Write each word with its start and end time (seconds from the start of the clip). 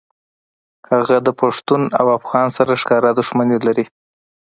هغه 0.91 1.17
د 1.25 1.29
پښتون 1.41 1.81
او 1.99 2.05
افغان 2.17 2.47
سره 2.57 2.71
ښکاره 2.81 3.09
دښمني 3.19 3.57
لري 3.67 3.85